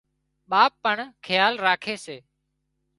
ٻاپ 0.49 0.71
پڻ 0.83 0.95
کيال 1.25 1.53
راکي 1.65 1.95
سي 2.05 2.17